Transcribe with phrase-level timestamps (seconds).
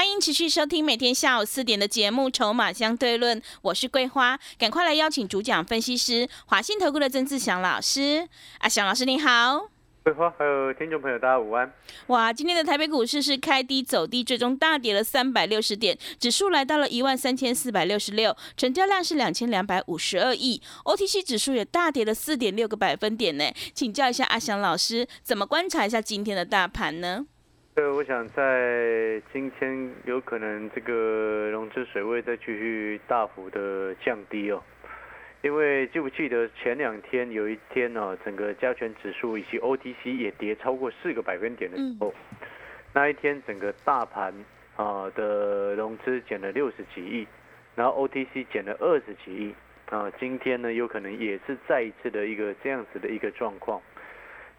[0.00, 8.26] 欢迎持续收听每天下午四点的节目《筹码相对论》，我是桂花，赶快来邀请主讲分析师华信投顾的曾志祥老师。
[8.60, 9.68] 阿祥老师你好，
[10.02, 11.70] 桂花还有听众朋友大家午安。
[12.06, 23.52] 哇，今天的台北股市是开低走低，最终大跌了三百六十点，指数来到了一万三千四百六十六，成交量是两千两百五十二亿，OTC 指数也大跌了四点六个百分点呢。
[23.74, 27.26] 请教一下阿祥老师，怎么观察一下今天的大盘呢？
[27.80, 34.62] 呃，我想在今天有可能这个融资水位再继续大幅的降低哦，
[35.40, 42.12] 因为记不记得前两天有一天呢、整个加权指数以及 OTC 也跌超过四个百分点的时候，
[42.92, 44.34] 那一天整个大盘
[44.76, 47.26] 啊的融资减了六十几亿，
[47.74, 49.54] 然后 OTC 减了二十几亿
[49.88, 53.80] 啊，今天呢有可能也是再一次的一个这样子的一个状况。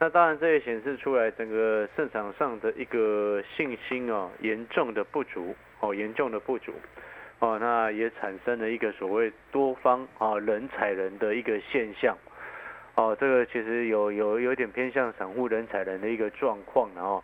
[0.04, 6.74] 那当然，这也显示出来整个市场上的一个信心哦，严重的不足哦，严重的不足
[7.38, 12.18] 哦，那也产生了一个所谓多方啊人踩人的一个现象
[12.96, 17.24] 哦，这个其实有有有点偏向散户人踩人的一个状况哦，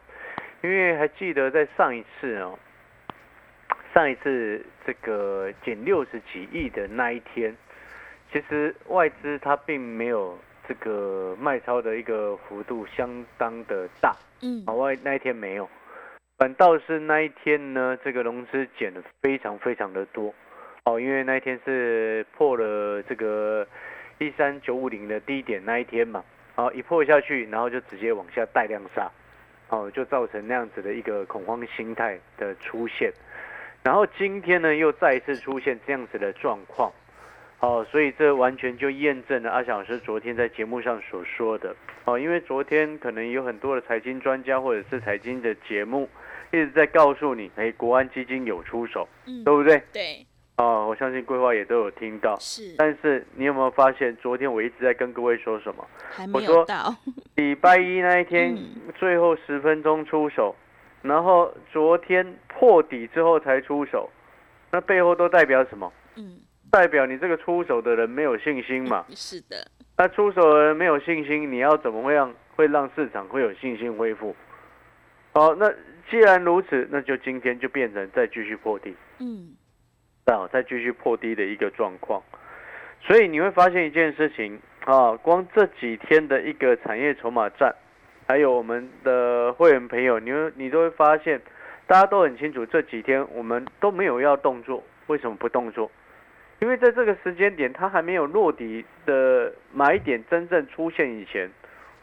[0.61, 2.59] 因为还记得在上一次哦，
[3.91, 7.57] 上一次这个减六十几亿的那一天，
[8.31, 10.37] 其实外资它并没有。
[10.67, 14.63] 这个卖超的一个幅度相当的大，嗯。
[14.65, 15.69] 好，外那一天没有，
[16.37, 20.33] 反倒是那一天呢，这个融资减的非常非常的多，
[20.83, 23.65] 哦，因为那一天是破了这个
[24.19, 26.23] 一三九五零的低点那一天嘛，
[26.55, 29.09] 哦，一破下去，然后就直接往下带量杀，
[29.69, 33.11] 哦，就造成那样子的一个恐慌心态的出现，
[33.83, 36.91] 然后今天呢又再一次出现这样子的状况。
[37.59, 41.75] 好，所以这完全就验证了阿翔老师昨天在节目上所说的。
[42.05, 46.07] 哦，因为昨天可能有很多的财经专家或者是财经的节目
[46.51, 49.81] 一直在告诉你，哎，国安基金有出手，嗯对不对？
[49.91, 50.25] 对，
[50.57, 52.37] 哦，我相信规划也都有听到。
[52.39, 55.85] 是但是你有没有发现，昨天我一直在跟各位说什么？
[56.11, 56.95] 还我说没有到，
[57.35, 60.55] 礼拜一那一天嗯最后十分钟出手，
[61.01, 64.09] 然后昨天破底之后才出手，
[64.71, 65.91] 那背后都代表什么？
[66.15, 66.37] 嗯，
[66.71, 69.05] 代表你这个出手的人没有信心嘛？
[69.09, 69.67] 是的，
[69.97, 74.35] 那出手的人没有信心，你要怎么会让会让市场会有信心恢复？
[75.33, 75.71] 好，那
[76.09, 79.55] 既然如此，那就今天就变成再继续破低，嗯
[80.25, 82.21] 啊，再继续破低的一个状况。
[83.01, 87.73] 所以你会发现一件事情啊，光这几天的一个产业筹码战，
[88.27, 91.39] 还有我们的会员朋友，你会你都会发现，
[91.85, 95.89] 大家都很清楚，这几天我们都没有要动作，为什么不动作？
[96.59, 101.49] 因为在这个时间点，它还没有落底的买点真正出现以前，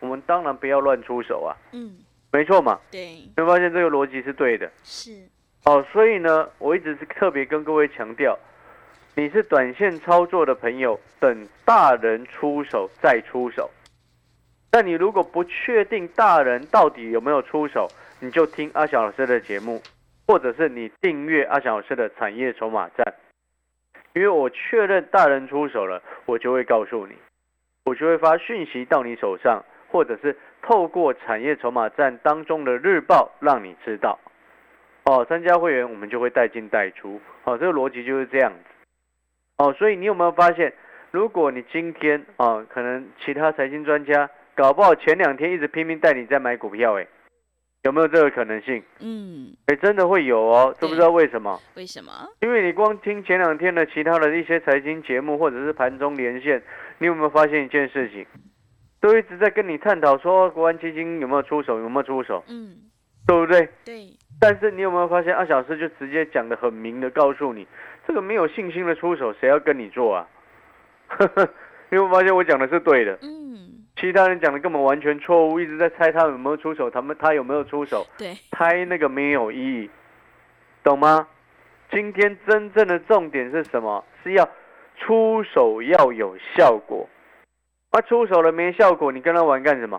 [0.00, 1.96] 我们当然不要乱出手啊，嗯，
[2.32, 2.78] 没错嘛。
[2.90, 4.70] 对，你会发现这个逻辑是对的。
[4.84, 5.10] 是，
[5.64, 8.38] 哦，所以呢，我一直是特别跟各位强调，
[9.16, 13.68] 你是短线操作的朋友，等大人出手再出手。
[14.70, 17.88] 但你如果不确定大人到底有没有出手，
[18.20, 19.82] 你就听阿翔老师的节目，
[20.26, 23.14] 或者是你订阅阿翔老师的产业筹码站，
[24.14, 27.14] 因为我确认大人出手了，我就会告诉你，
[27.84, 34.18] 我就会发讯息到你手上，或者是透过产业筹码站当中的日报让你知道。
[35.04, 38.58] 哦，参加会员我们就会带进带出，哦，这个逻辑就是这样子。
[39.58, 40.72] 哦，所以你有没有发现，
[41.10, 47.06] 如果你今天啊，可能其他财经专家搞不好前两天一直拼命带你在买股票，哎，
[47.84, 48.82] 有没有这个可能性？
[49.00, 51.60] 嗯，哎，真的会有哦，知不知道为什么？
[51.76, 52.10] 为什么？
[52.40, 56.62] 因为你光听前两天的其他的一些财经节目或者是盘中连线，
[56.98, 58.24] 你有没有发现一件事情？
[59.02, 62.74] 都一直在跟你探讨说国安基金有没有出手，有没有出手，嗯，
[63.26, 63.68] 对不对？
[63.84, 64.08] 对，
[64.40, 67.66] 但是你有没有发现，阿小师就直接讲的很明的告诉你，
[68.08, 70.26] 这个没有信心的出手，谁要跟你做啊？
[71.90, 73.18] 你有没有发现我讲的是对的？
[73.20, 73.43] 嗯，
[74.04, 79.90] 其他人讲的根本完全错误，一直在猜他有没有出手，他们他有没有出手，对，猜那个没有意义，
[80.82, 81.26] 懂吗？
[81.90, 84.04] 今天真正的重点是什么？
[84.22, 84.46] 是要
[84.98, 87.08] 出手要有效果，
[87.92, 89.98] 啊，出手了没效果，你跟他玩干什么？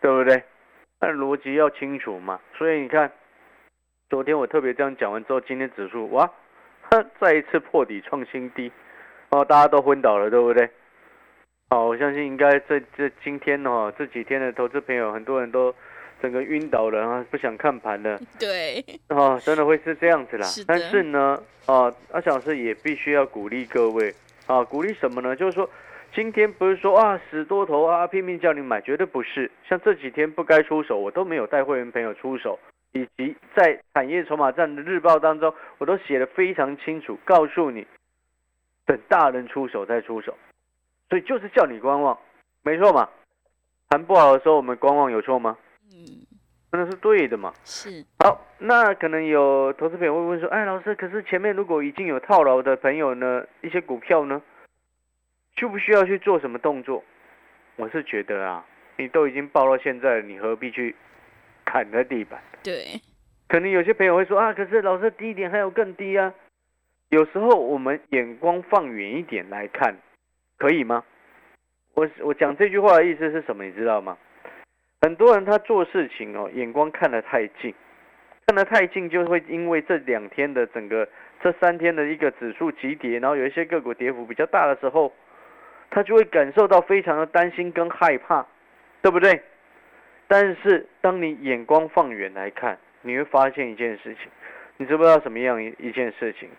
[0.00, 0.44] 对不对？
[1.00, 2.38] 那逻辑要清楚嘛。
[2.56, 3.10] 所以你看，
[4.08, 6.30] 昨天我特别这样讲完之后，今天指数哇
[7.18, 8.70] 再一次破底创新低，
[9.30, 10.70] 哦，大家都昏倒了，对不对？
[11.72, 15.72] 好，我相信应该这这今天哦，这几天的投资朋友，很多人都
[16.20, 18.20] 整个晕倒了啊，不想看盘了。
[18.40, 20.44] 对，哦，真的会是这样子啦。
[20.44, 24.12] 是的但是呢，啊，阿小老师也必须要鼓励各位
[24.48, 25.36] 啊，鼓励什么呢？
[25.36, 25.70] 就是说，
[26.12, 29.48] 今天不是说啊死多头啊拼命叫你买，绝对不是。
[29.68, 32.58] 像这几天不该出手，我都没有带会员朋友出手，
[32.90, 37.86] 以及在产业筹码战的日报当中，我都写的非常清楚，告诉你，
[38.84, 40.36] 等大人出手再出手。
[41.10, 42.16] 所以就是叫你观望，
[42.62, 43.08] 没错嘛。
[43.88, 45.58] 盘不好的时候，我们观望有错吗？
[45.92, 46.24] 嗯，
[46.70, 47.52] 那是对的嘛。
[47.64, 54.40] 是，好，那可能有投资朋友会问说，哎，老师，可是前面如果已经有套牢的朋友呢，一些股票呢，
[55.56, 57.02] 需不需要去做什么动作？
[57.74, 58.64] 我是觉得啊，
[58.96, 60.94] 你都已经报到现在了，你何必去
[61.64, 62.40] 砍在地板？
[62.62, 63.00] 对，
[63.48, 66.32] 可能有些朋友会说啊，可是老师低点还有更低啊。
[67.08, 69.96] 有时候我们眼光放远一点来看，
[70.60, 71.02] 可以吗？
[71.94, 73.64] 我我讲这句话的意思是什么？
[73.64, 74.16] 你知道吗？
[75.00, 77.74] 很多人他做事情哦，眼光看得太近，
[78.46, 81.08] 看得太近就会因为这两天的整个
[81.42, 85.10] 这三天的一个指数急跌，然后有一些个股跌幅比较大的时候，
[85.90, 88.46] 他就会感受到非常的担心跟害怕，
[89.00, 89.40] 对不对？
[90.28, 94.30] 但是当你眼光放远来看，你会发现一件事情，
[94.76, 96.50] 你知不知道什么样一一件事情？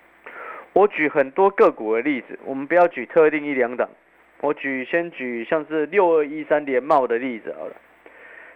[0.73, 3.89] 我举很多个股的例子，我们不要举特定一两档，
[4.39, 7.75] 我举先举像是六二一三联茂的例子好了。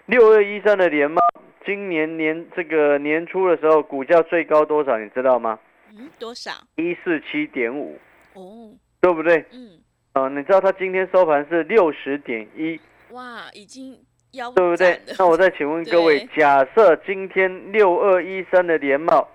[0.05, 1.21] 六二一三的联茂，
[1.65, 4.97] 今年年这个年初的时候，股价最高多少？
[4.97, 5.59] 你知道吗？
[5.97, 6.51] 嗯，多少？
[6.75, 7.97] 一四七点五，
[8.33, 8.71] 哦，
[9.01, 9.43] 对不对？
[9.51, 9.71] 嗯，
[10.13, 12.79] 啊、你知道它今天收盘是六十点一，
[13.11, 13.97] 哇，已经
[14.33, 14.99] 腰对不对？
[15.17, 19.27] 那我再请问各位， 假设今天六二一三的联茂，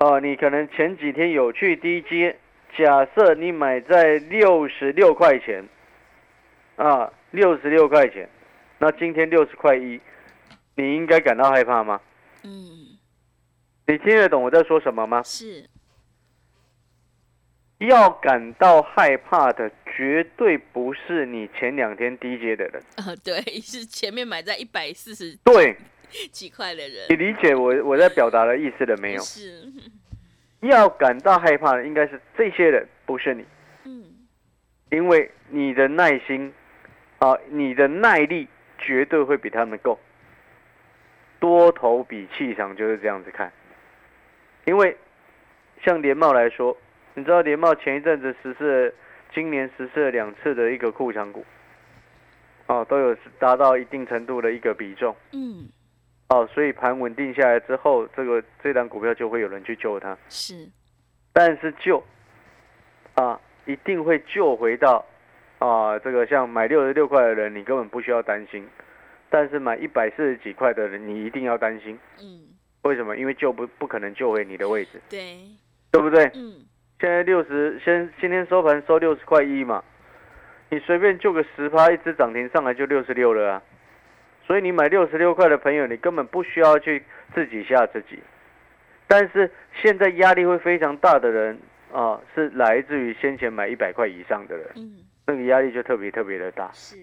[0.00, 2.34] 啊，你可能前几天有去低阶，
[2.78, 5.62] 假设你买在六十六块钱，
[6.76, 8.26] 啊，六十六块钱，
[8.78, 10.00] 那今天六十块一，
[10.74, 12.00] 你应该感到害怕吗？
[12.44, 12.96] 嗯，
[13.86, 15.22] 你听得懂我在说什么吗？
[15.22, 15.68] 是，
[17.76, 22.82] 要感到害怕的，绝对不是你前两天低阶的人。
[22.96, 25.76] 呃，对，是前面买在一百四十对
[26.32, 27.06] 几块的人。
[27.08, 29.22] 你，理解我我在表达的意思了没有？
[29.22, 29.64] 是，
[30.60, 33.44] 要感到害怕的应该是这些人，不是你，
[33.84, 34.04] 嗯，
[34.90, 36.52] 因为你的耐心
[37.18, 38.46] 啊，你的耐力
[38.78, 39.98] 绝对会比他们够。
[41.38, 43.50] 多头比气场就是这样子看，
[44.66, 44.94] 因为
[45.82, 46.76] 像联茂来说，
[47.14, 48.94] 你知道联茂前一阵子实施了，
[49.34, 51.42] 今年实施了两次的一个库藏股，
[52.66, 55.66] 哦，都有达到一定程度的一个比重，嗯，
[56.30, 60.16] 哦，所以盘稳定下来之后，这个这档股票就会有人去救它。
[60.28, 60.54] 是，
[61.32, 62.00] 但是救
[63.14, 65.04] 啊，一定会救回到
[65.58, 68.62] 啊，这个像买六十六块的人，你根本不需要担心；
[69.28, 71.98] 但是买一百四十几块的人，你一定要担心。
[72.20, 72.46] 嗯，
[72.82, 73.16] 为什么？
[73.16, 75.36] 因为救不不可能救回你的位置，对，
[75.90, 76.26] 对不对？
[76.34, 76.64] 嗯，
[77.00, 79.82] 现在六十，先今天收盘收六十块一嘛，
[80.68, 83.62] 你随便救个十趴，一只涨停上来就六十六了啊。
[84.50, 87.00] 所以你买六十六块的朋友，你根本不需要去
[87.32, 88.18] 自己吓自己。
[89.06, 89.48] 但是
[89.80, 91.56] 现在压力会非常大的人
[91.92, 96.68] 啊，是来自于先前买一百块以上的人，嗯，那个压力就特别特别的大。
[96.72, 96.96] 是，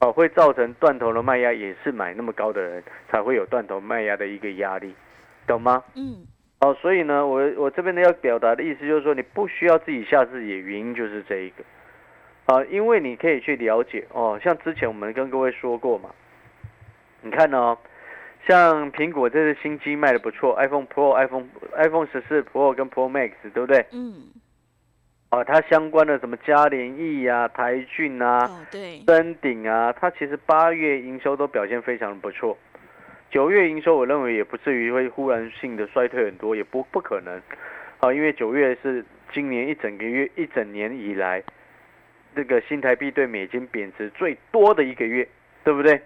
[0.00, 4.94] 啊，会造成断头的卖压，也是买那么高的人才会有断头卖压的一个压力，
[5.46, 5.82] 懂吗？
[5.96, 6.26] 嗯，
[6.60, 11.64] 哦，所以呢，我我这边呢要表达的意思就是说，你不需要自己吓自己的原因就是这一个，
[12.50, 16.10] 啊，因为你可以去了解哦，像之前我们跟各位说过嘛，
[17.22, 17.78] 你看哦，
[18.48, 23.86] 像苹果这次新机卖的不错，iPhone Pro、iPhone iPhone 十四 Pro 跟 Pro Max 对不对？
[23.92, 24.30] 嗯，
[25.28, 32.58] 啊，它相关的什么嘉联益啊、台骏啊、哦，对，登顶啊，它其实八月营收都表现非常不错。
[33.30, 37.40] 九月营收我认为也不至于会忽然性的衰退很多，也不不可能。
[38.00, 41.40] 啊，因为九月是今年一整个月一整年以来，
[42.34, 45.28] 这个新台币对美金贬值最多的一个月，
[45.64, 46.00] 对不对？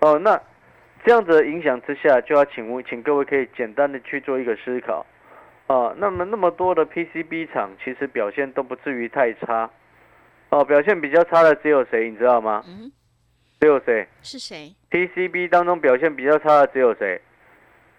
[0.00, 0.40] 哦，那
[1.04, 5.04] 这样子的影响之下，就要请问，请各位可以简单的去做一个思考。
[5.66, 9.70] 啊，那么那么多的 PCB 厂其实表现都不至于太差。
[10.48, 12.64] 哦，表现比较差的只有谁，你知道吗？
[12.66, 12.90] 嗯，
[13.60, 17.20] 只有谁是谁？？PCB 当中表现比较差的只有谁？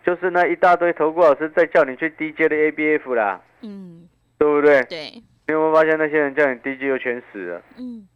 [0.04, 4.84] 就是那一大堆投顾老师在叫你去 DJ 的 ABF 啦，嗯，对不对？
[4.84, 7.62] 对，你有没有发现那些人叫你 DJ 又全死了？
[7.78, 8.08] 嗯，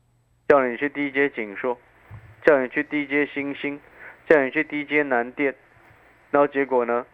[0.47, 1.77] 叫你去 DJ 景硕，
[2.45, 3.79] 叫你去 DJ 星星，
[4.27, 5.53] 叫你去 DJ 南电，
[6.31, 7.05] 然后结果呢？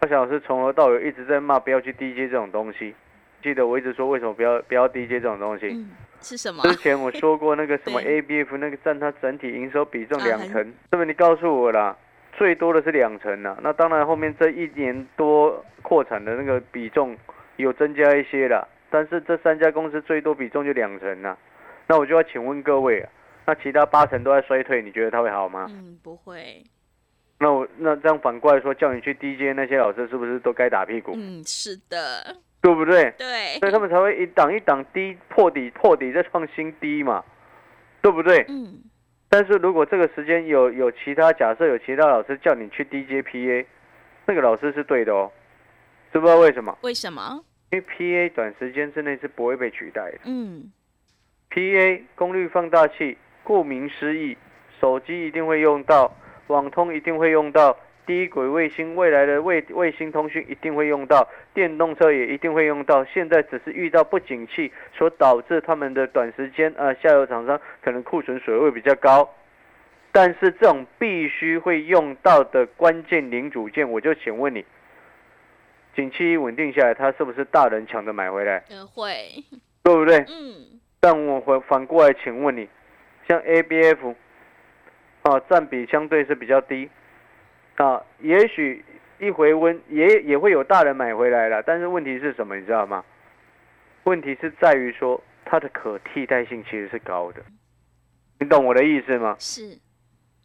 [0.00, 2.94] 阿小老师从头到尾一直在骂不要去低阶这种东西。
[3.42, 5.66] 记得我一直说为什么不要不要低阶这种东西？
[5.68, 6.62] 嗯，是什么？
[6.62, 11.96] 之前我说过那个什么 ABF 那个占它整体营收比重两成，那么你告诉我啦，
[12.36, 13.58] 最多的是两成呐。
[13.60, 17.16] 那当然后面这一年多扩产的那个比重
[17.56, 21.36] 有增加一些啦，但是这三家公司最多比重就两成呐。
[21.86, 23.10] 那我就要请问各位啊，
[23.46, 25.66] 那其他八成都在衰退，你觉得它会好吗？
[25.70, 26.62] 嗯，不会。
[27.40, 31.12] 那我那这样反过来说，叫你去 DJ 那些老师是不是都该打屁股？
[31.14, 33.12] 嗯，是的，对不对？
[33.16, 33.58] 对。
[33.60, 37.24] 所以他们才会一档一档低破底破底再创新低嘛，
[38.02, 38.44] 对不对？
[38.48, 38.82] 嗯，
[39.28, 43.64] 但是如果这个时间有有其他假设有其他老师叫你去 DJ PA，
[44.26, 45.30] 那个老师是对的哦，
[46.12, 46.76] 知不知道为什么？
[46.82, 47.44] 为什么？
[47.70, 50.18] 因为 PA 短时间之内是不会被取代的。
[50.24, 50.72] 嗯
[51.50, 54.36] PA 功率放大器，顾名思义，
[54.80, 56.14] 手机一定会用到，
[56.48, 63.04] 网通一定会用到，低轨卫星未来的卫卫星通讯一定会用到，电动车也一定会用到。
[63.06, 69.28] 现在只是遇到不景气所导致他们的短时间呃下游厂商可能库存水位比较高，
[70.12, 74.64] 但是这种必须会用到的关键零组件，我就请问你，
[75.98, 79.34] 景气一稳定下来，它是不是大人抢着买回来，呃，会。
[79.82, 80.18] 对不对？
[80.28, 82.68] 嗯但我反反过来请问你，
[83.28, 84.14] 像 ABF
[85.22, 86.88] 啊，占比相对是比较低
[87.76, 88.84] 啊，也许
[89.18, 93.04] 一回温也也会有大人买回来了，但是问题是什么，你知道吗？
[94.04, 97.42] 问题是在于说它的可替代性其实是高的，
[98.38, 99.34] 你懂我的意思吗？
[99.40, 99.76] 是。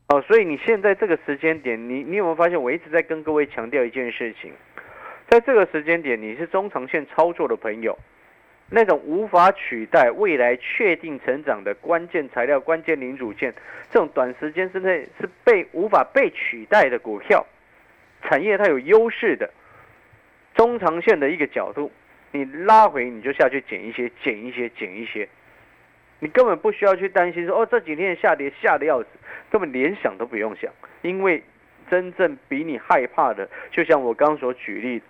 [0.10, 4.54] 哦，所以你现在这个时间点，你你有没有发现我一直在跟各位强调一件事情，
[5.30, 7.98] 在这个时间点，你是中长线操作的朋友。
[8.70, 13.54] 那种无法取代未来确定成长的关键材料、关键零组件，
[13.92, 17.46] 这种短时间之内是被无法被取代的股票，
[18.24, 19.52] 产业它有优势的，
[20.56, 21.92] 中长线的一个角度，
[22.32, 25.28] 你拉回你就下去捡一些、捡一些、捡一些，
[26.20, 29.08] 你根本不需要去担心说哦这几天下跌吓得要死，
[29.52, 30.72] 根本连想都不用想，
[31.04, 31.44] 因为
[31.92, 35.06] 真正比你害怕的，就像我刚所举例的。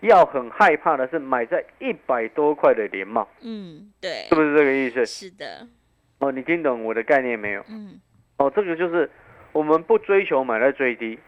[0.00, 5.04] 要很害怕的是买在一百多块的连帽，嗯，对是，不是这个意思？
[5.06, 5.66] 是的，
[6.18, 7.64] 哦，你听懂我的概念没有？
[7.68, 8.00] 嗯
[8.38, 9.10] 哦，这个就是
[9.52, 11.18] 我们不追求买在最低，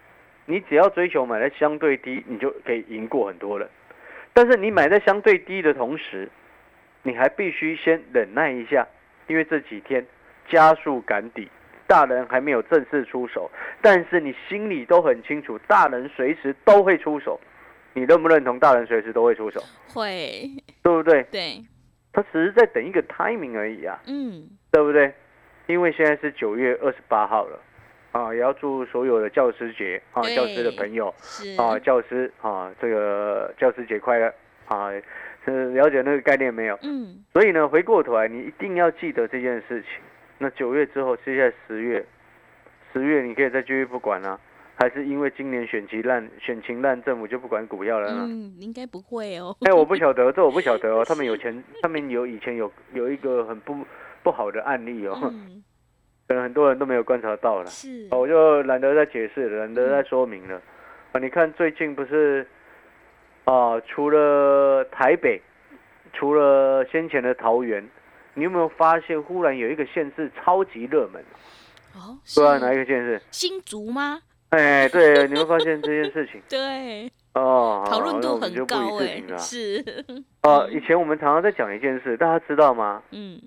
[0.45, 3.69] 你只要追求买在相对低，你就可以赢过很多人。
[4.33, 6.29] 但是你买在相对低的同时，
[7.03, 8.87] 你还必须先忍耐一下，
[9.27, 10.03] 因为这几天
[10.49, 11.47] 加速赶底，
[11.85, 13.51] 大人还没有正式出手，
[13.81, 17.39] 但是你心里都很清楚，大人随时都会出手。
[17.93, 19.61] 你认不认同大人随时都会出手？
[19.93, 20.49] 会，
[20.81, 21.23] 对不对？
[21.31, 21.61] 对，
[22.11, 25.13] 他只是在等一个 timing 而已啊，嗯对不对？
[25.67, 27.59] 因为现在是九月二十八号了，
[28.11, 31.07] 啊，也要祝所有的教师节啊，教师的朋友
[31.57, 34.33] 啊，教师啊，这个教师节快乐
[34.67, 34.91] 啊！
[35.45, 36.79] 是了解那个概念没有？
[36.83, 39.89] 嗯所以呢，回过头来，你一定要记得这件事情。
[40.37, 42.05] 那九月之后，接下来十月，
[42.91, 44.39] 十月你可以再继续不管啊，
[44.75, 48.25] 还是因为今年选情烂，选情烂，政府就不管股票了呢？
[48.27, 49.55] 嗯，应该不会哦。
[49.61, 51.05] 哎、我不晓得，这我不晓得哦。
[51.07, 53.77] 他们有钱，他们有以前有有一个很不
[54.23, 55.63] 不好的案例哦，嗯，
[56.27, 57.67] 可能很多人都没有观察到了。
[57.67, 60.59] 是哦，我就懒得再解释了，懒得再说明了。
[61.11, 62.45] 啊，你看最近不是
[63.45, 65.39] 啊，除了台北，
[66.13, 67.87] 除了先前的桃园，
[68.33, 71.23] 你有没有发现忽然有一个县市超级热门？
[71.93, 73.21] 哦，对啊，哪一是个县市？
[73.29, 74.21] 新竹吗？
[74.55, 79.21] 哎，对，你会发现这件事情 对，哦，讨论度很高哎。
[79.37, 79.83] 是，
[80.43, 83.01] 哦， 以前我们常常在讲一件事，大家知道吗？
[83.11, 83.41] 嗯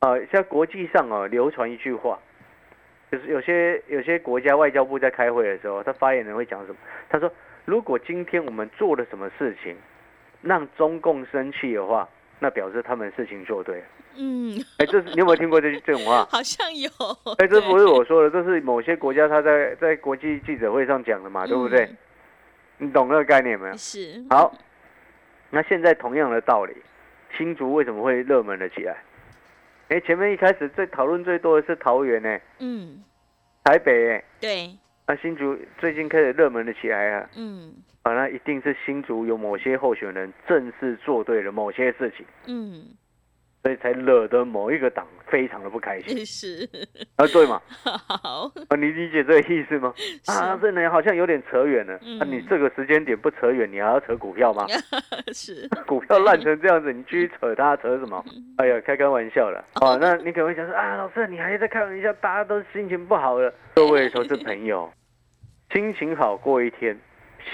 [0.00, 2.18] 啊，现在国际上哦流传一句话，
[3.10, 6.76] 就是有些有些国家外交部在开会的时候，他发言人会讲什么？
[7.08, 7.32] 他说，
[7.64, 9.74] 如果今天我们做了什么事情，
[10.42, 12.06] 让中共生气的话，
[12.42, 13.84] 那表示他们事情做对了。
[14.16, 16.26] 嗯，哎，这是你有没有听过这这种话？
[16.28, 16.90] 好像有。
[17.38, 21.84] 哎，这不是我说的，这是某些国家他在在国际记者会上讲的嘛，对不对？
[21.84, 21.96] 嗯
[22.78, 23.76] 你懂那个概念没有？
[23.76, 24.52] 是，好，
[25.50, 26.74] 那现在同样的道理，
[27.38, 28.96] 新竹为什么会热门了起来？
[29.88, 33.04] 哎，前面一开始最讨论最多的是桃园呢、嗯，
[33.62, 37.72] 台北哎、对，那新竹最近开始热门了起来啊，嗯
[38.02, 42.84] 啊，那一定是新竹有某些候选人正式做对了某些事情，嗯，
[43.62, 46.68] 所以才惹得某一个党非常的不开心 是，
[47.14, 47.62] 啊，对嘛？
[48.08, 49.94] 好，啊，你理解这个意思吗？
[50.26, 51.94] 啊，这人好像有点扯远了。
[51.94, 54.66] 啊，你嗯这个时间点不扯远，你还要扯股票吗？
[55.32, 58.24] 是，股票烂成这样子，你继续扯它，扯什么？
[58.58, 59.64] 哎呀，开开玩笑了。
[59.80, 63.54] 哦，那你可能会想说啊，老师你还在开玩笑，大家都心情不好了。
[63.76, 64.92] 各位投资朋友，
[65.70, 66.98] 心情好过一天，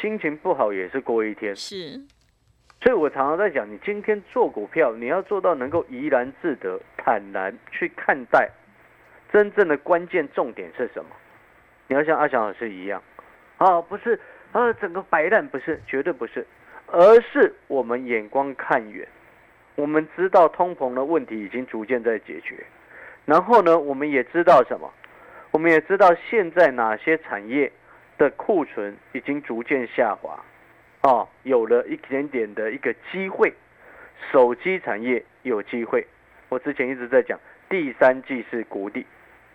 [0.00, 1.54] 心情不好也是过一天。
[1.56, 2.00] 是，
[2.80, 8.48] 所以我常常在讲，你今天做股票，你要做到能够怡然自得、坦然去看待，
[9.32, 11.10] 真正的关键重点是什么？
[11.88, 13.02] 你要像阿翔老师一样，
[13.56, 14.20] 啊，不是，
[14.52, 16.46] 啊，整个白烂不是，绝对不是，
[16.86, 19.08] 而是我们眼光看远，
[19.74, 22.64] 我们知道通膨的问题已经逐渐在解决，
[23.24, 24.92] 然后呢，我们也知道什么？
[25.50, 27.72] 我们也知道现在哪些产业
[28.18, 30.38] 的库存已经逐渐下滑，
[31.02, 33.52] 哦，有了一点点的一个机会，
[34.30, 36.06] 手机产业有机会。
[36.48, 39.06] 我之前一直在讲，第三季是谷底，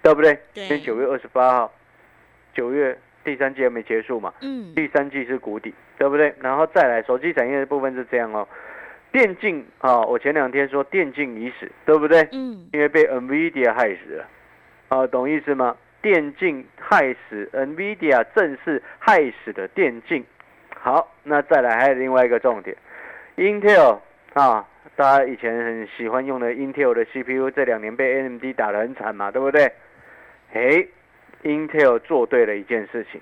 [0.02, 0.34] 对不对？
[0.54, 1.74] 对今天九月二十八号，
[2.54, 6.34] 九月第三季还没结束嘛，嗯，第三季是谷底，对不对？
[6.40, 8.48] 然后再来手机产业的部分是这样哦，
[9.12, 12.28] 电竞啊，我前两天说电竞已死，对不对？
[12.32, 14.28] 嗯，因为被 NVIDIA 害死了，
[14.90, 15.76] 啊，懂意思吗？
[16.04, 20.24] 电竞害死 NVIDIA，正是害死的电竞。
[20.78, 22.76] 好，那再来还有另外一个重点
[23.38, 24.00] ，Intel
[24.34, 24.68] 啊，
[24.98, 29.72] 大家以前很喜欢用的 Intel 的 CPU，这两年被 AMD 打得很惨嘛，对不对？
[30.52, 30.88] 诶
[31.44, 33.22] i n t e l 做对了一件事情，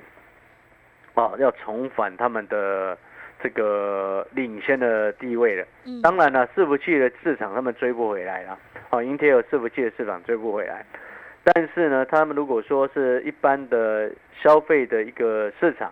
[1.14, 2.98] 哦，要重返他们的
[3.44, 5.66] 这个领先的地位了。
[5.86, 8.58] 嗯，当然了，伺服器的市场他们追不回来了。
[8.90, 10.84] 哦，Intel 伺服器的市场追不回来。
[11.44, 15.92] 但是呢，他们如果说是一般的消费的一个市场，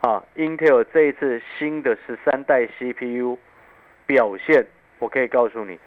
[0.00, 3.38] 啊，Intel 这一次新的十三代 CPU
[4.06, 4.66] 表现，
[4.98, 5.78] 我可以告诉你，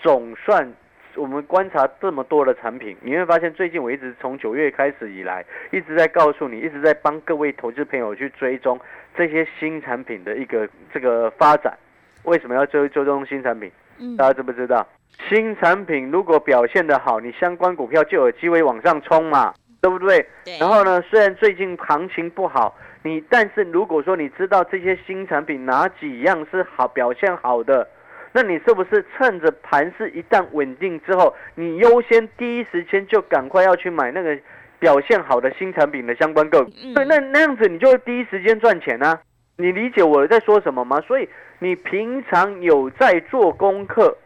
[0.00, 0.72] 总算
[1.16, 8.80] 我们观察这么多的产品，你会发现最近我一直从九月开始以来，一直在告诉你，一直在帮各位投资朋友去追踪
[9.16, 11.76] 这些新产品的一个这个发展。
[12.24, 13.70] 为什么要追追踪新产品？
[13.98, 14.86] 嗯，大家知不知道？
[15.28, 20.26] 新产品如果表现得好，你相关股票就有机会往上冲嘛，对不对？
[20.44, 27.88] 对，然后呢，虽然最近行情不好，你但是如果说你知道这些新产品哪几样是好表现好的，
[28.32, 34.36] 那你是不是趁着盘势一旦稳定之后，你优先第一时间就赶快要去买那个
[34.78, 36.70] 表现好的新产品的相关个股？
[36.82, 39.20] 嗯对，那那样子你就会第一时间赚钱啊！
[39.56, 41.00] 你理解我在说什么吗？
[41.02, 41.28] 所以
[41.60, 44.16] 你平常有在做功课，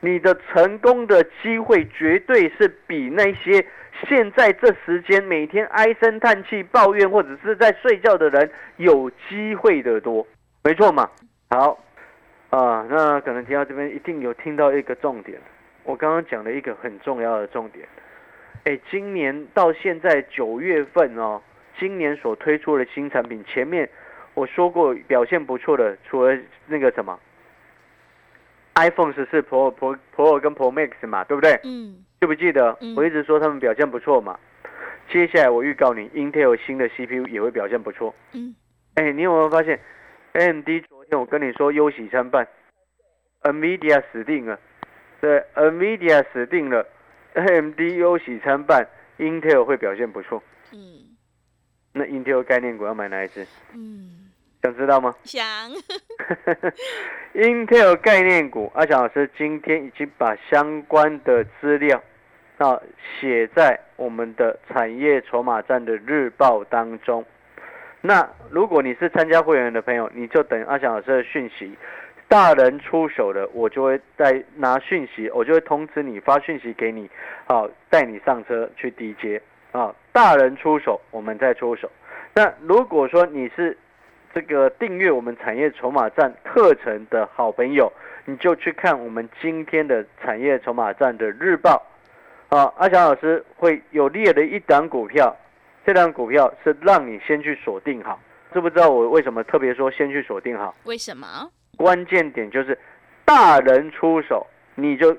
[0.00, 3.64] 你的成功的机会绝对是比那些
[4.06, 10.24] 现在这时间每天唉声叹气、抱怨或者是在睡觉的人有机会的多，
[10.62, 11.10] 没错嘛？
[11.50, 11.78] 好，
[12.50, 15.38] 啊，那可能听到这边一定有听到一个重点，
[15.82, 17.88] 我刚刚讲了一个很重要的重点，
[18.64, 21.42] 哎，今年到现在九月份哦，
[21.76, 23.88] 今年所推出的新产品，前面
[24.34, 27.18] 我说过表现不错的，除了那个什么
[28.78, 31.58] iPhone 十四 Pro、Pro、Pro 跟 Pro Max 嘛，对不对？
[31.64, 32.94] 嗯，记不记得嗯？
[32.96, 34.38] 我一直说他们表现不错嘛。
[35.10, 38.14] 接下来我预告你，Intel 新的 CPU 也会表现不错。
[38.32, 38.54] 嗯，
[38.94, 39.80] 哎，你有没有发现
[40.34, 42.46] ，AMD 昨天我跟你说忧喜参半
[43.42, 44.58] ，NVIDIA 死定了，
[45.20, 46.86] 对，NVIDIA 死定了
[47.34, 48.86] ，AMD 忧喜参半
[49.18, 50.42] ，Intel 会表现不错。
[50.72, 51.16] 嗯，
[51.94, 53.46] 那 Intel 概念股要买哪一只？
[53.74, 54.27] 嗯，
[54.62, 55.44] 想知道吗想？
[57.34, 62.02] Intel 概念股，阿翔老师今天已经把相关的资料
[62.58, 62.80] 啊
[63.20, 67.24] 写在我们的产业筹码站的日报当中。
[68.00, 71.76] 那如果你是参加会员的朋友，你就等阿翔老师的讯息。
[72.26, 77.08] 大人出手了，我就会再拿讯息，我就会通知你，发讯息给你，
[77.46, 79.40] 好，带你上车去低接
[79.72, 79.94] 啊。
[80.12, 81.90] 大人出手，我们再出手。
[82.34, 83.74] 那如果说你是
[84.34, 87.92] 这个订阅我们产业筹码站课程的好朋友，
[88.24, 91.82] 你就去看我们今天的产业筹码站的日报。
[92.48, 95.36] 啊，阿翔老师会有列的一档股票，
[95.84, 98.18] 这档股票是让你先去锁定好。
[98.52, 100.74] 知不知道我为什么特别说先去锁定好？
[100.84, 101.26] 为什么？
[101.76, 102.78] 关键点就是
[103.24, 105.14] 大人出手，你就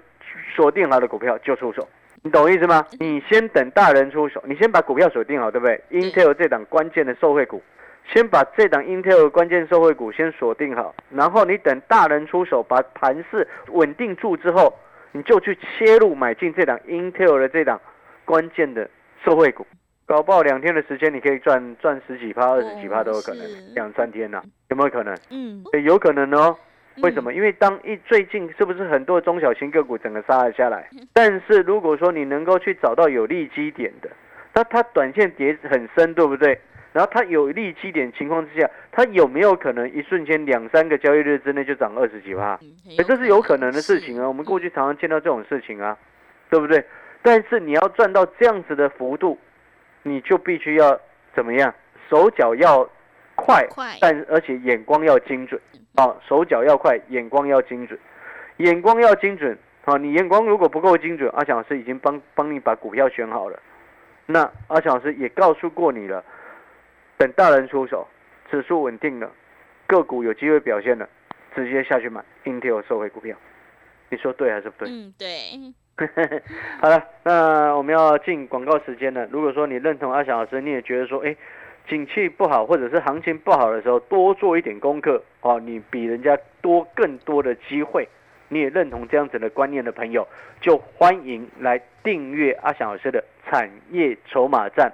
[0.55, 1.87] 锁定好的股票就出手，
[2.23, 2.83] 你懂意思吗？
[2.99, 7.61] 你先等大人出手，你先把股票锁定好，对不对？Intel 这档关键的受惠股，
[8.11, 14.73] 先把这档 Intel 的关键受惠股先锁定好，然后你等大人出手，把盘势稳定住之后，
[15.11, 17.79] 你就去切入买进这档 Intel 的这档
[18.25, 18.89] 关键的
[19.23, 19.65] 受惠股。
[20.07, 25.15] 搞不好两天的时间，你可以赚赚十几趴、二十几趴都有可能是，两三天呐、有没有可能？
[25.29, 26.57] 嗯，诶有可能哦。
[27.03, 27.23] 为什嗯？
[27.25, 27.33] 么？
[27.33, 30.89] 因为当一最近是不是很多中小型个股整个杀了下来？
[31.13, 34.09] 但是如果说你能够去找到有利基点的，
[34.55, 36.59] 那它短线跌很深，对不对？
[36.91, 42.59] 然后它有利基点情况之下，它有没有可能一瞬间两三个交易日之内就涨二十几趴？
[43.07, 45.97] 这是有可能的事情啊，我们过去常常见到这种事情啊，
[46.49, 46.83] 对不对？
[47.21, 49.37] 但是你要赚到这样子的幅度，
[50.03, 50.99] 你就必须要
[51.35, 51.73] 怎么样？
[52.09, 52.89] 手脚要
[53.35, 55.61] 快，快，但而且眼光要精准
[55.95, 57.99] 啊，手脚要快，眼光要精准，
[58.57, 59.95] 眼光要精准啊！
[59.97, 63.59] 你眼光如果不够精准，阿强老师已经帮帮你把股票选好了，
[64.25, 66.23] 那阿强老师也告诉过你了，
[67.19, 68.07] 等大人出手，
[68.49, 69.29] 指数稳定了，
[69.85, 71.07] 个股有机会表现了，
[71.53, 73.35] 直接下去买 Intel 收回股票，
[74.07, 74.89] 你说对还是不对？
[74.89, 75.99] 嗯，对，
[76.79, 79.27] 好了，那我们要进广告时间了。
[79.33, 81.35] 如果说你认同阿翔老师，你也觉得说，哎，
[81.89, 88.07] 景气不好或者是行情不好的时候，多做一点功课哦，你比人家多更多的机会，
[88.47, 90.25] 你也认同这样子的观念的朋友，
[90.61, 94.89] 就欢迎来订阅阿翔老师的产业筹码站。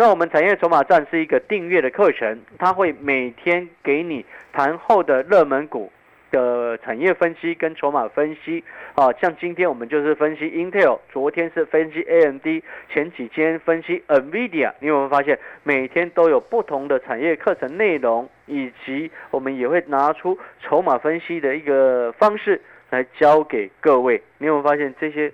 [0.00, 5.92] 那我们产业筹码站是一个订阅的课程，它会每天给你盘后的热门股。
[6.30, 8.62] 的产业分析跟筹码分析
[8.94, 24.22] 啊，像今天我们就是分析 Intel，昨天是分析 AMD，前几天分析 NVIDIA，你有没有发现每天都有不同的产业课程内容，以及我们也会拿出筹码分析的一个方式来教给各位。
[24.38, 25.32] 你有没有发现这些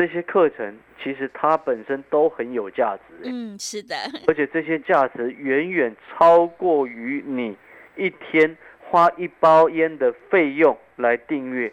[0.00, 3.02] 这些课程其实它本身都很有价值？
[3.24, 3.94] 嗯，是的，
[4.26, 7.54] 而且这些价值远远超过于你
[7.96, 8.56] 一天。
[8.88, 11.72] 花一包烟的费用来订阅，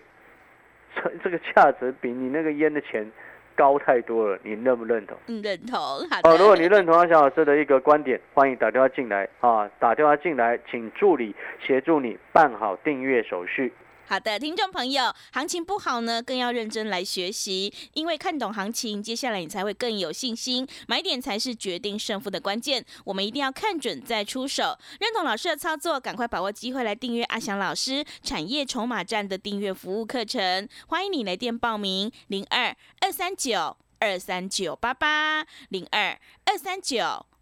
[0.95, 3.11] 这这个价值比你那个烟的钱
[3.55, 5.17] 高太多了，你认不认同？
[5.25, 5.79] 嗯，认同。
[6.11, 6.29] 好的。
[6.29, 13.73] 哦，如果你认同阿翔老师的一个观点，欢迎打电话进来啊，打电话进来，请助理协助你办好订阅手续。
[14.09, 20.65] 好的，听众朋友，行情不好呢，更要认真来学习，因为看懂行情，接下来你才会更有信心。
[20.87, 24.77] 买点才是决定胜负的关键，我们一定要看准再出手。
[25.01, 30.65] 认同老师的操作，赶快把握机会来订阅阿翔老师产业筹码站的订阅服务课程。
[30.87, 37.25] 欢迎你来电报名：零二二三九二三九八八零二二三九。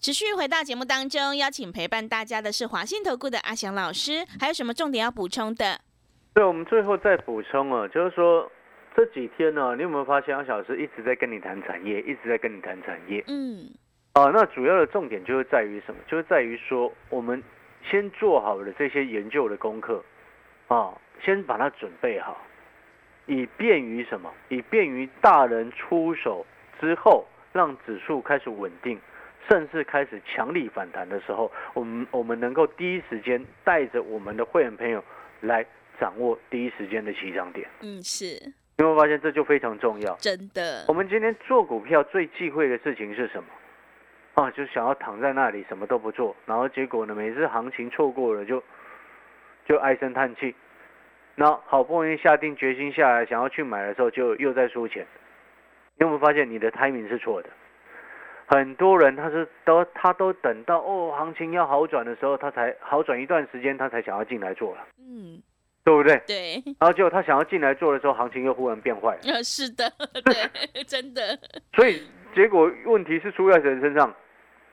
[0.00, 5.78] 持续回到节目当中，邀请陪伴大家的是华信投顾的阿翔老师，还有什么重点要补充的？
[6.32, 8.50] 对，我们最后再补充啊，就是说。
[8.96, 13.22] 这几天呢，你有没有发现阿小师一直在跟你谈产业，一直在跟你谈产业？
[13.28, 13.70] 嗯，
[14.14, 16.00] 啊，那主要的重点就是在于什么？
[16.08, 17.40] 就是在于说，我们
[17.88, 20.04] 先做好了这些研究的功课，
[20.66, 22.36] 啊，先把它准备好，
[23.26, 24.28] 以便于什么？
[24.48, 26.44] 以便于大人出手
[26.80, 29.00] 之后，让指数开始稳定，
[29.50, 35.02] 甚至开始强力反弹的时候，我们我们能够第一时间带着我们的会员朋友
[35.40, 35.66] 来
[35.98, 37.68] 掌握第一时间的起涨点。
[37.80, 38.40] 嗯，是。
[38.76, 40.14] 有没有发现这就非常重要？
[40.18, 40.84] 真的。
[40.86, 43.48] 我们今天做股票最忌讳的事情是什么？
[44.34, 48.62] 啊，就想要躺在那里什么都不做，然后结果呢，每次行情错过了就
[49.66, 50.54] 就唉声叹气。
[51.34, 55.04] 那好不容易下定决心下来想要去买的时候，就又在输钱。
[55.96, 57.50] 你有没有发现你的 timing 是错的？
[58.50, 64.86] 很多人他是都他都等到哦行情要好转的时候，他才好转一段时间，他才想要进来做了。
[64.98, 65.40] 嗯。
[65.82, 66.20] 对不对？
[66.26, 66.62] 对。
[66.78, 69.16] 然后结果他想要进来做的时候，行情又忽然变坏。
[69.24, 69.90] 呃，是的，
[70.24, 71.22] 对， 真的。
[71.74, 72.02] 所以
[72.34, 74.14] 结果问题是出在谁身上？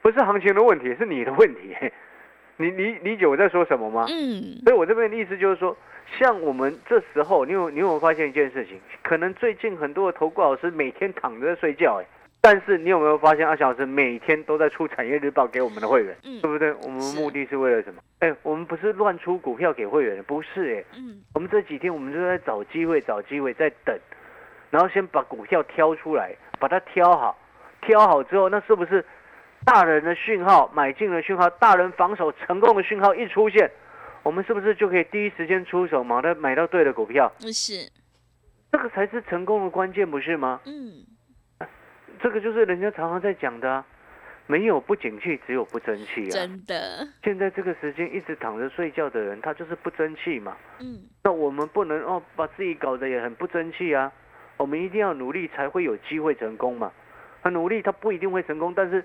[0.02, 1.74] 不是行情的问题，是你的问题。
[2.58, 4.04] 你理理解我在说什么吗？
[4.10, 4.60] 嗯。
[4.64, 5.74] 所以我这边的意思就是说，
[6.18, 8.78] 像我们这时候，你有你有没有发现一件事情？
[9.02, 12.06] 可能最近很多的投顾老师每天躺着睡觉，哎。
[12.50, 16.72] 但是你有没有发现，阿翔老师每天都在出产业日报给我们的会员，对不对？
[16.82, 18.00] 我们目的是为了什么？
[18.20, 20.84] 哎，我们不是乱出股票给会员的，不是哎。
[20.96, 23.94] 嗯，我们这几天我们就在找机会，找机会在等，
[24.70, 27.38] 然后先把股票挑出来，把它挑好，
[27.82, 29.04] 挑好之后，那是不是
[29.66, 33.70] 大人的讯号、买进的讯号、大人防守成功的讯号一出现，
[34.22, 37.30] 我们是不是就可以第一时间出手，买到买到对的股票？
[37.38, 37.90] 不是，
[38.72, 40.62] 这个才是成功的关键，不是吗？
[40.64, 41.04] 嗯。
[42.20, 43.84] 这个就是人家常常在讲的，
[44.46, 46.32] 没有不景气，只有不争气啊！
[46.32, 50.56] 真的，现在这个时间一直躺着睡觉的人，他就是不争气嘛。
[50.80, 54.10] 嗯，那我们不能哦，把自己搞得也很不争气啊。
[54.56, 56.90] 我们一定要努力，才会有机会成功嘛。
[57.42, 59.04] 他努力，他不一定会成功，但是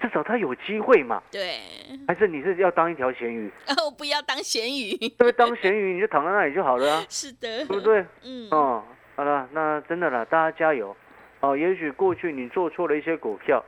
[0.00, 1.22] 至少他有机会嘛。
[1.30, 1.60] 对，
[2.06, 3.50] 还是你是要当一条咸鱼？
[3.68, 4.94] 哦，不要当咸鱼。
[5.16, 5.32] 对？
[5.32, 7.80] 当咸鱼你就躺在那里就好了啊， 是的，对不？
[7.80, 8.04] 对？
[8.24, 10.94] 嗯，哦，好了，那真的了，大家加油。
[11.40, 13.64] 哦，也许过去你做错了一些股票，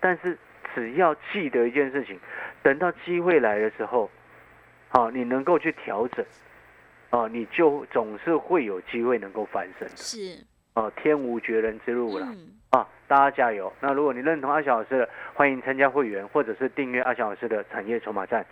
[0.00, 0.38] 但是
[0.74, 2.18] 只要记得一件事情，
[2.62, 4.10] 等到机会来的时候，
[4.88, 6.24] 好、你能够去调整，
[7.10, 9.96] 哦，你就总是会有机会能够翻身的。
[9.96, 12.26] 是，哦，天无绝人之路了。
[12.30, 13.72] 嗯，啊，大家加油！
[13.80, 18.46] 那如果你认同阿小老师的，欢迎参加会员或者是订阅阿小老师的产业筹码站。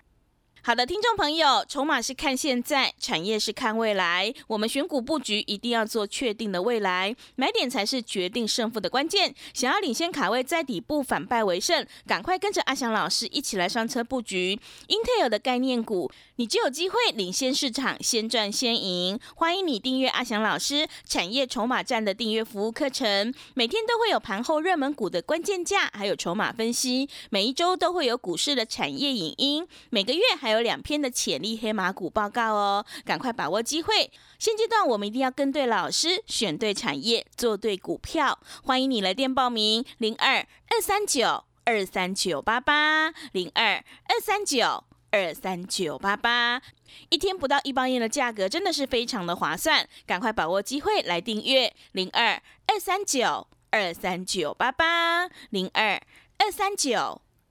[0.66, 4.34] 好的，听众朋友，筹码是看现在，产业是看未来。
[4.48, 9.32] 我们选股布局一定要做确定的未来，买点才是决定胜负的关键。
[9.54, 19.20] 想要领先卡位，在底部反败为胜，赶快跟着阿翔老师一起来上车布局 Intel 的概念股，你就有机会领先市场，先赚先赢。
[19.36, 34.10] 欢迎你订阅阿翔老师产业筹码站的订阅服务课程，每天都会有盘后热门股的关键价，还有筹码分析，每一周都会有股市的产业影音，每个月还有有两篇的潜力黑马股报告哦，赶快把握机会。
[34.38, 38.38] 现阶段我们一定要跟对老师，选对产业，做对股票。
[38.62, 40.38] 欢迎你来电报名：零二
[40.68, 46.62] 二三九二三九八八零二二三九二三九八八。
[47.10, 56.00] 一天不到一包烟的价格，真的是非常的划算，赶快把握机会来订阅零二二三九二三九八八零二
[56.38, 57.20] 二三九。